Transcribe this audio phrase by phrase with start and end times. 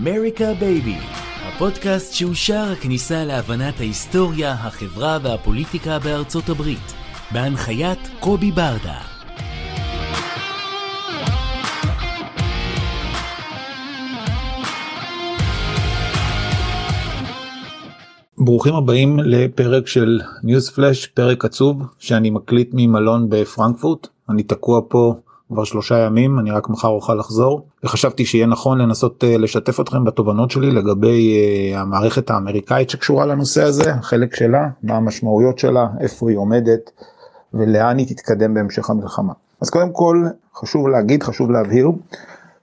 [0.00, 0.96] אמריקה בייבי,
[1.42, 6.92] הפודקאסט שהוא שער הכניסה להבנת ההיסטוריה, החברה והפוליטיקה בארצות הברית,
[7.32, 8.98] בהנחיית קובי ברדה.
[18.38, 24.08] ברוכים הבאים לפרק של news flash, פרק עצוב שאני מקליט ממלון בפרנקפורט.
[24.30, 25.14] אני תקוע פה
[25.48, 27.66] כבר שלושה ימים, אני רק מחר אוכל לחזור.
[27.84, 31.36] וחשבתי שיהיה נכון לנסות אה, לשתף אתכם בתובנות שלי לגבי
[31.74, 36.90] uh, המערכת האמריקאית שקשורה לנושא הזה, החלק שלה, מה המשמעויות שלה, איפה היא עומדת
[37.54, 39.32] ולאן היא תתקדם בהמשך המלחמה.
[39.60, 40.24] אז קודם כל
[40.54, 41.90] חשוב להגיד, חשוב להבהיר.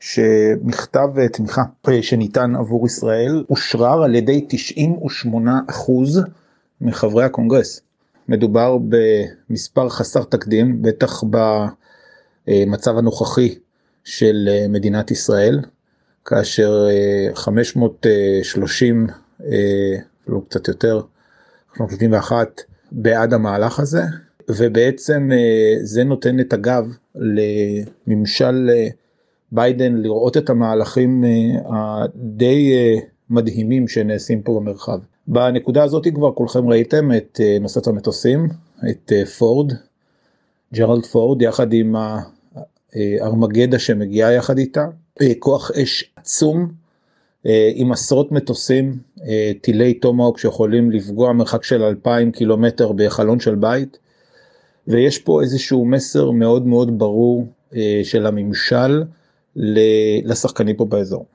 [0.04, 1.62] שמכתב תמיכה
[2.02, 6.22] שניתן עבור ישראל אושרר על ידי 98 אחוז
[6.82, 7.82] מחברי הקונגרס.
[8.30, 11.24] מדובר במספר חסר תקדים, בטח
[12.48, 13.56] במצב הנוכחי
[14.04, 15.60] של מדינת ישראל,
[16.26, 16.88] כאשר
[17.34, 19.08] 530,
[20.28, 21.02] לא קצת יותר,
[21.74, 24.04] 531 בעד המהלך הזה,
[24.50, 25.30] ובעצם
[25.84, 28.70] זה נותן את הגב לממשל
[29.54, 31.30] ביידן לראות את המהלכים אה,
[31.66, 35.00] הדי אה, מדהימים שנעשים פה במרחב.
[35.28, 38.48] בנקודה הזאת כבר כולכם ראיתם את אה, מסעות המטוסים,
[38.90, 39.74] את פורד,
[40.74, 41.96] ג'רלד פורד יחד עם
[42.96, 44.86] הארמדה שמגיעה יחד איתה,
[45.40, 46.72] כוח אש עצום
[47.76, 48.98] עם עשרות מטוסים,
[49.62, 53.98] טילי טומהוק שיכולים לפגוע מרחק של 2,000 קילומטר בחלון של בית,
[54.88, 57.48] ויש פה איזשהו מסר מאוד מאוד ברור
[58.04, 59.04] של הממשל.
[60.24, 61.26] לשחקנים פה באזור.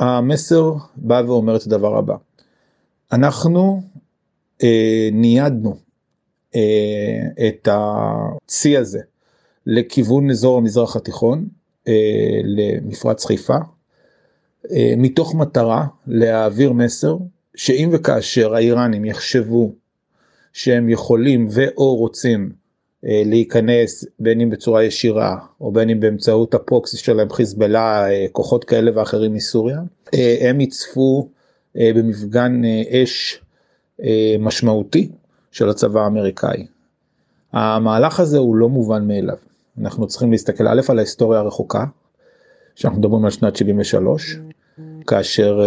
[0.00, 2.16] המסר בא ואומר את הדבר הבא,
[3.12, 3.82] אנחנו
[4.62, 5.76] אה, ניידנו
[6.54, 9.00] אה, את הצי הזה
[9.66, 11.48] לכיוון אזור המזרח התיכון,
[11.88, 13.56] אה, למפרץ חיפה,
[14.70, 17.16] אה, מתוך מטרה להעביר מסר
[17.56, 19.72] שאם וכאשר האיראנים יחשבו
[20.52, 22.52] שהם יכולים ואו רוצים
[23.06, 28.90] אה, להיכנס בין אם בצורה ישירה או בין אם באמצעות הפרוקסי שלהם חיזבאללה כוחות כאלה
[28.94, 29.80] ואחרים מסוריה
[30.40, 31.28] הם יצפו
[31.74, 33.40] במפגן אש
[34.38, 35.10] משמעותי
[35.52, 36.66] של הצבא האמריקאי.
[37.52, 39.36] המהלך הזה הוא לא מובן מאליו
[39.80, 41.84] אנחנו צריכים להסתכל א' על ההיסטוריה הרחוקה
[42.74, 44.36] שאנחנו מדברים על שנת 73
[45.06, 45.60] כאשר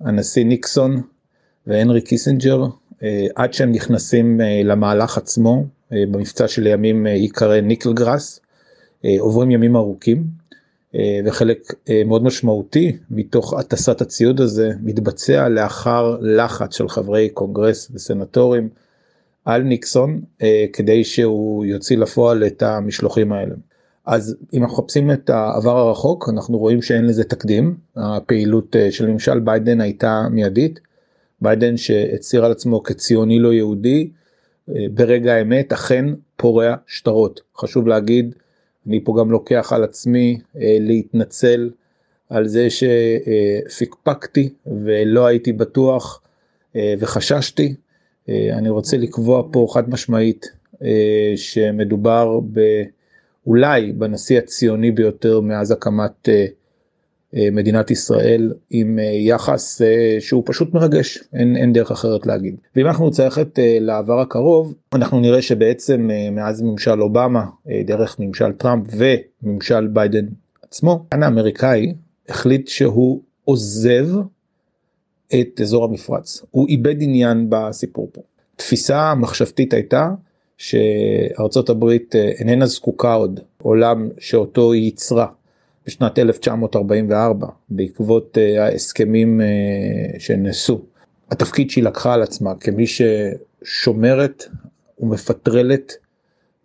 [0.00, 1.02] הנשיא ניקסון
[1.66, 2.64] והנרי קיסינג'ר
[3.36, 8.40] עד שהם נכנסים למהלך עצמו אה, במבצע שלימים אה, ייקרא Nickel Grass,
[9.04, 10.40] אה, עוברים ימים ארוכים
[11.24, 11.58] וחלק
[12.06, 18.68] מאוד משמעותי מתוך הטסת הציוד הזה מתבצע לאחר לחץ של חברי קונגרס וסנטורים
[19.44, 20.20] על ניקסון
[20.72, 23.54] כדי שהוא יוציא לפועל את המשלוחים האלה.
[24.06, 29.40] אז אם אנחנו מחפשים את העבר הרחוק אנחנו רואים שאין לזה תקדים הפעילות של ממשל
[29.40, 30.80] ביידן הייתה מיידית.
[31.40, 34.10] ביידן שהצהיר על עצמו כציוני לא יהודי
[34.68, 36.04] ברגע האמת אכן
[36.36, 37.40] פורע שטרות.
[37.56, 38.34] חשוב להגיד,
[38.86, 41.70] אני פה גם לוקח על עצמי אה, להתנצל
[42.30, 44.48] על זה שפיקפקתי
[44.84, 46.22] ולא הייתי בטוח
[46.76, 47.74] אה, וחששתי.
[48.28, 50.46] אה, אני רוצה לקבוע פה חד משמעית
[51.36, 52.40] שמדובר
[53.46, 56.28] אולי בנשיא הציוני ביותר מאז הקמת
[57.36, 62.56] אה, מדינת ישראל עם אה, יחס אה, שהוא פשוט מרגש, אין, אין דרך אחרת להגיד.
[62.76, 67.46] ואם אנחנו נצטרך ללכת לעבר הקרוב, אנחנו נראה שבעצם מאז ממשל אובמה,
[67.84, 68.86] דרך ממשל טראמפ
[69.42, 70.26] וממשל ביידן
[70.62, 71.94] עצמו, כאן האמריקאי
[72.28, 74.06] החליט שהוא עוזב
[75.34, 78.20] את אזור המפרץ, הוא איבד עניין בסיפור פה.
[78.56, 80.10] תפיסה מחשבתית הייתה
[80.58, 85.26] שארצות הברית איננה זקוקה עוד עולם שאותו היא ייצרה
[85.86, 89.46] בשנת 1944 בעקבות אה, ההסכמים אה,
[90.18, 90.80] שנעשו.
[91.30, 94.44] התפקיד שהיא לקחה על עצמה כמי ששומרת
[94.98, 95.92] ומפטרלת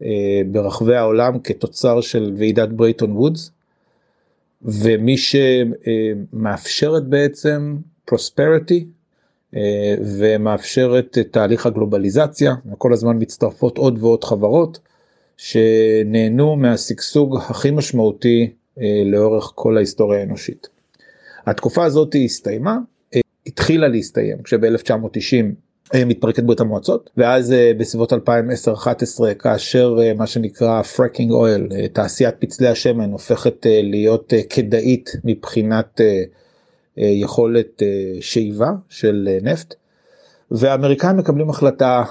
[0.03, 3.51] אה, ברחבי העולם כתוצר של ועידת ברייטון וודס
[4.61, 8.85] ומי שמאפשרת בעצם פרוספריטי
[9.99, 14.79] ומאפשרת את תהליך הגלובליזציה וכל הזמן מצטרפות עוד ועוד חברות
[15.37, 20.67] שנהנו מהשגשוג הכי משמעותי אה, לאורך כל ההיסטוריה האנושית.
[21.45, 22.77] התקופה הזאת הסתיימה,
[23.15, 25.45] אה, התחילה להסתיים כשב-1990
[25.95, 28.15] אה, מתפרקת ברית המועצות ואז בסביבות 2010-2011
[29.39, 36.01] כאשר מה שנקרא פרקינג אויל תעשיית פצלי השמן הופכת להיות כדאית מבחינת
[36.97, 37.83] יכולת
[38.19, 39.75] שאיבה של נפט.
[40.51, 42.03] והאמריקאים מקבלים החלטה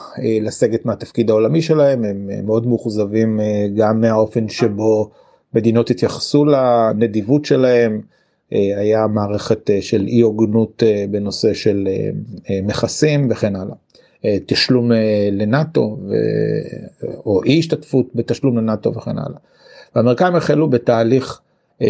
[0.43, 3.41] לסגת מהתפקיד העולמי שלהם הם מאוד מאוכזבים
[3.77, 5.11] גם מהאופן שבו
[5.55, 8.01] מדינות התייחסו לנדיבות שלהם
[8.51, 11.89] היה מערכת של אי הוגנות בנושא של
[12.63, 13.75] מכסים וכן הלאה.
[14.47, 14.91] תשלום
[15.33, 15.99] לנאטו
[17.27, 19.39] או אי השתתפות בתשלום לנאטו וכן הלאה.
[19.95, 21.41] האמריקאים החלו בתהליך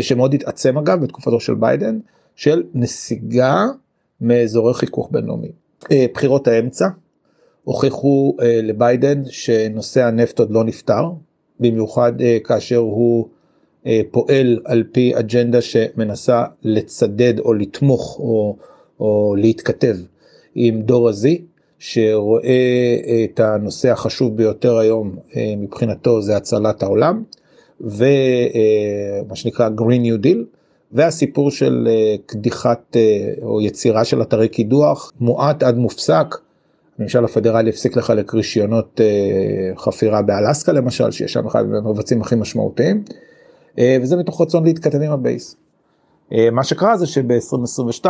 [0.01, 1.99] שמאוד התעצם אגב בתקופתו של ביידן
[2.37, 3.67] של נסיגה
[4.21, 5.53] מאזורי חיכוך בינלאומי.
[6.15, 6.89] בחירות האמצע
[7.65, 11.05] הוכיחו לביידן שנושא הנפט עוד לא נפתר
[11.61, 12.13] במיוחד
[12.45, 13.29] כאשר הוא
[14.11, 18.57] פועל על פי אג'נדה שמנסה לצדד או לתמוך או,
[19.01, 19.97] או להתכתב
[20.55, 21.45] עם דור הזי
[21.79, 25.17] שרואה את הנושא החשוב ביותר היום
[25.57, 27.23] מבחינתו זה הצלת העולם
[27.81, 30.39] ומה שנקרא green new deal
[30.95, 31.89] והסיפור של
[32.27, 32.97] קדיחת
[33.43, 36.27] או יצירה של אתרי קידוח מועט עד מופסק.
[36.99, 39.01] הממשל הפדרלי הפסיק לחלק רישיונות
[39.77, 43.05] חפירה באלסקה למשל שיש שם אחד מהמבצעים הכי משמעותיים
[43.81, 45.57] וזה מתוך רצון להתכתב עם הבייס.
[46.53, 48.07] מה שקרה זה שב-2022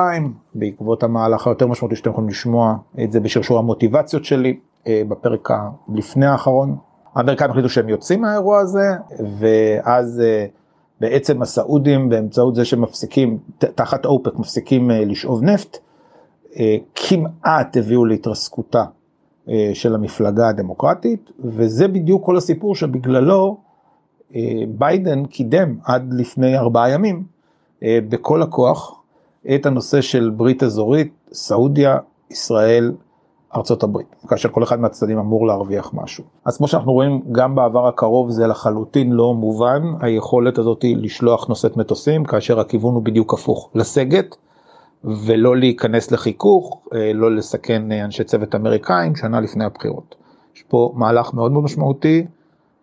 [0.55, 4.59] בעקבות המהלך היותר משמעותי שאתם יכולים לשמוע את זה בשרשור המוטיבציות שלי
[4.89, 5.49] בפרק
[5.95, 6.77] לפני האחרון.
[7.15, 8.91] האמריקאים החליטו שהם יוצאים מהאירוע הזה
[9.39, 10.23] ואז
[11.05, 15.79] בעצם הסעודים באמצעות זה שמפסיקים תחת אופק מפסיקים לשאוב נפט
[16.95, 18.85] כמעט הביאו להתרסקותה
[19.75, 23.57] של המפלגה הדמוקרטית וזה בדיוק כל הסיפור שבגללו
[24.69, 27.25] ביידן קידם עד לפני ארבעה ימים
[27.83, 29.01] בכל הכוח
[29.55, 31.99] את הנושא של ברית אזורית, סעודיה,
[32.31, 32.93] ישראל,
[33.57, 36.25] ארצות הברית, כאשר כל אחד מהצדדים אמור להרוויח משהו.
[36.45, 41.49] אז כמו שאנחנו רואים גם בעבר הקרוב זה לחלוטין לא מובן, היכולת הזאת היא לשלוח
[41.49, 44.37] נושאת מטוסים כאשר הכיוון הוא בדיוק הפוך, לסגת
[45.05, 46.83] ולא להיכנס לחיכוך,
[47.15, 50.15] לא לסכן אנשי צוות אמריקאים שנה לפני הבחירות.
[50.57, 52.27] יש פה מהלך מאוד מאוד משמעותי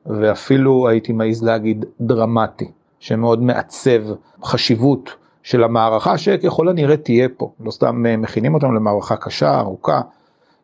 [0.06, 2.72] ואפילו הייתי מעז להגיד דרמטי.
[3.02, 4.02] שמאוד מעצב
[4.44, 5.10] חשיבות
[5.44, 10.02] של המערכה שככל הנראה תהיה פה, לא סתם מכינים אותם למערכה קשה, ארוכה,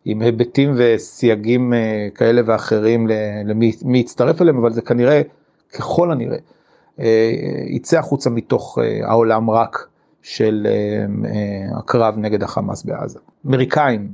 [0.10, 1.74] עם היבטים וסייגים
[2.16, 3.08] כאלה ואחרים
[3.46, 5.22] למי יצטרף אליהם, אבל זה כנראה,
[5.76, 6.38] ככל הנראה,
[7.70, 9.88] יצא החוצה מתוך העולם רק
[10.22, 10.68] של
[11.78, 13.20] הקרב נגד החמאס בעזה.
[13.48, 14.08] אמריקאים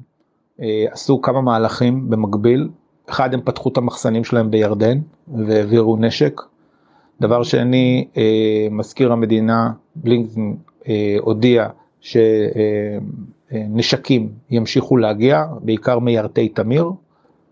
[0.92, 2.70] עשו כמה מהלכים במקביל,
[3.10, 5.00] אחד הם פתחו את המחסנים שלהם בירדן
[5.48, 6.42] והעבירו נשק,
[7.22, 8.08] דבר שני,
[8.72, 10.56] מזכיר המדינה בלינקדאין
[11.20, 11.68] הודיע
[13.54, 16.92] שנשקים ימשיכו להגיע, בעיקר מיירטי תמיר,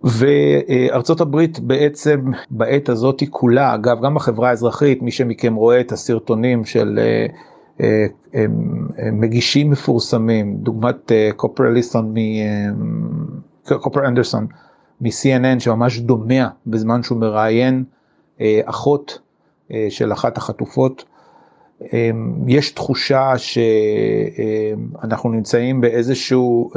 [0.03, 6.65] וארצות הברית בעצם בעת הזאת כולה, אגב גם החברה האזרחית, מי שמכם רואה את הסרטונים
[6.65, 6.99] של
[9.11, 12.13] מגישים מפורסמים, דוגמת קופר אליסון,
[13.81, 14.47] קופר אנדרסון
[15.01, 17.83] מ-CNN שממש דומע בזמן שהוא מראיין
[18.65, 19.19] אחות
[19.89, 21.03] של אחת החטופות.
[22.47, 26.71] יש תחושה שאנחנו נמצאים באיזשהו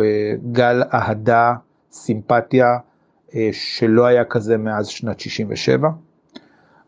[0.52, 1.54] גל אהדה,
[1.92, 2.76] סימפתיה,
[3.52, 5.88] שלא היה כזה מאז שנת 67.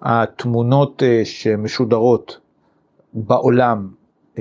[0.02, 2.40] התמונות שמשודרות
[3.14, 3.88] בעולם,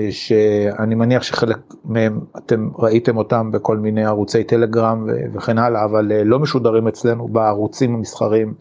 [0.10, 6.40] שאני מניח שחלק מהם אתם ראיתם אותם בכל מיני ערוצי טלגרם וכן הלאה, אבל לא
[6.40, 8.54] משודרים אצלנו בערוצים המסחרים,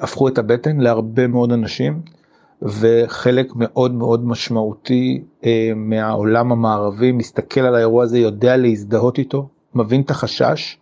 [0.00, 2.00] הפכו את הבטן להרבה מאוד אנשים
[2.62, 5.22] וחלק מאוד מאוד משמעותי
[5.76, 10.78] מהעולם המערבי מסתכל על האירוע הזה, יודע להזדהות איתו, מבין את החשש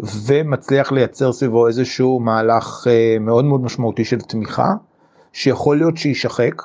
[0.00, 2.86] ומצליח לייצר סביבו איזשהו מהלך
[3.20, 4.72] מאוד מאוד משמעותי של תמיכה
[5.32, 6.62] שיכול להיות שיישחק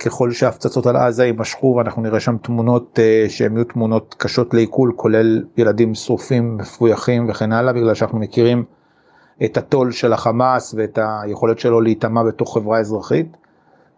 [0.00, 2.98] ככל שההפצצות על עזה יימשכו ואנחנו נראה שם תמונות
[3.28, 8.64] שהן יהיו תמונות קשות לעיכול כולל ילדים שרופים מפויחים וכן הלאה בגלל שאנחנו מכירים
[9.44, 13.36] את הטול של החמאס ואת היכולת שלו להיטמע בתוך חברה אזרחית.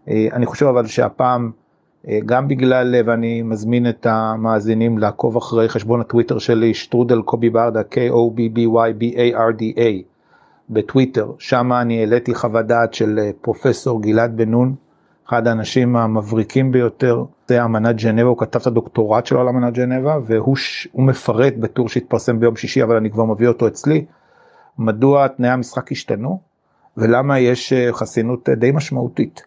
[0.09, 1.51] אני חושב אבל שהפעם,
[2.27, 10.03] גם בגלל, ואני מזמין את המאזינים לעקוב אחרי חשבון הטוויטר שלי, שטרודל קובי ברדה, K-O-B-B-Y-B-A-R-D-A,
[10.71, 14.75] בטוויטר, שם אני העליתי חוות דעת של פרופסור גלעד בן נון,
[15.29, 20.19] אחד האנשים המבריקים ביותר, זה אמנת ג'נבה, הוא כתב את הדוקטורט שלו על אמנת ג'נבה,
[20.27, 20.57] והוא
[20.95, 24.05] מפרט בטור שהתפרסם ביום שישי, אבל אני כבר מביא אותו אצלי.
[24.79, 26.41] מדוע תנאי המשחק השתנו
[26.97, 29.43] ולמה יש חסינות די משמעותית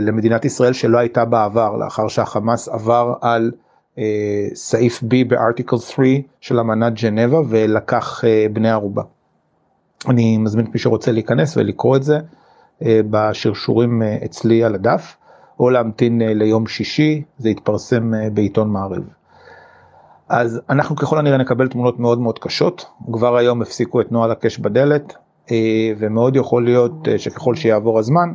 [0.00, 3.52] למדינת ישראל שלא הייתה בעבר לאחר שהחמאס עבר על
[4.54, 6.08] סעיף B בארטיקל 3
[6.40, 9.02] של אמנת ג'נבה ולקח בני ערובה.
[10.08, 12.18] אני מזמין את מי שרוצה להיכנס ולקרוא את זה
[12.82, 15.16] בשרשורים אצלי על הדף
[15.60, 19.04] או להמתין ליום שישי זה יתפרסם בעיתון מעריב.
[20.28, 24.58] אז אנחנו ככל הנראה נקבל תמונות מאוד מאוד קשות, כבר היום הפסיקו את נוהל הקש
[24.58, 25.14] בדלת,
[25.98, 28.34] ומאוד יכול להיות שככל שיעבור הזמן,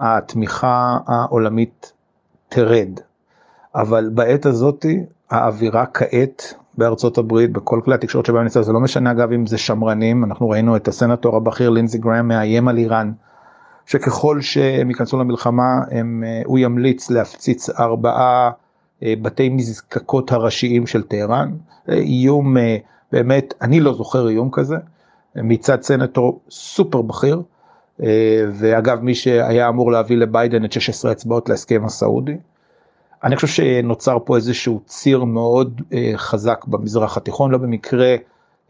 [0.00, 1.92] התמיכה העולמית
[2.48, 3.00] תרד.
[3.74, 9.10] אבל בעת הזאתי האווירה כעת בארצות הברית בכל כלי התקשורת שבהם נמצא זה לא משנה
[9.10, 13.12] אגב אם זה שמרנים אנחנו ראינו את הסנטור הבכיר לינזי גראם מאיים על איראן
[13.86, 18.50] שככל שהם ייכנסו למלחמה הם, אה, הוא ימליץ להפציץ ארבעה אה,
[19.02, 21.52] בתי מזקקות הראשיים של טהרן.
[21.88, 22.56] איום
[23.12, 24.76] באמת אני לא זוכר איום כזה.
[25.36, 27.42] מצד סנטור סופר בכיר.
[28.52, 32.36] ואגב מי שהיה אמור להביא לביידן את 16 אצבעות להסכם הסעודי.
[33.24, 38.16] אני חושב שנוצר פה איזשהו ציר מאוד אה, חזק במזרח התיכון, לא במקרה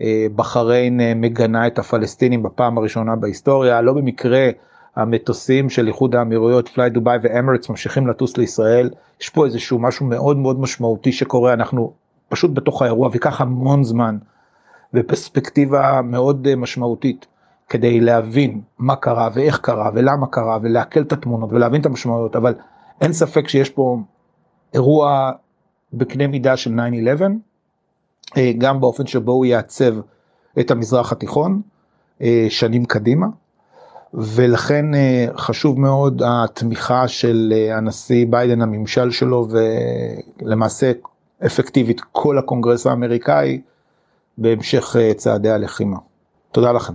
[0.01, 4.51] אה, בחריין אה, מגנה את הפלסטינים בפעם הראשונה בהיסטוריה, לא במקרה
[4.97, 10.37] המטוסים של איחוד האמירויות, פליי דובאי ואמריקס ממשיכים לטוס לישראל, יש פה איזשהו משהו מאוד
[10.37, 11.93] מאוד משמעותי שקורה, אנחנו
[12.29, 14.19] פשוט בתוך האירוע ויקח המון זמן
[14.95, 17.27] ופרספקטיבה מאוד משמעותית
[17.69, 22.55] כדי להבין מה קרה ואיך קרה ולמה קרה ולעכל את התמונות ולהבין את המשמעויות, אבל
[23.01, 23.99] אין ספק שיש פה
[24.75, 25.33] אירוע
[25.93, 27.23] בקנה מידה של 9-11,
[28.37, 29.95] אה, גם באופן שבו הוא יעצב
[30.61, 31.61] את המזרח התיכון
[32.23, 33.27] אה, שנים קדימה,
[34.15, 39.49] ולכן אה, חשוב מאוד התמיכה של הנשיא ביידן, הממשל שלו,
[40.43, 40.93] ולמעשה
[41.47, 43.61] אפקטיבית כל הקונגרס האמריקאי
[44.39, 45.97] בהמשך צעדי הלחימה.
[46.53, 46.95] תודה לכם.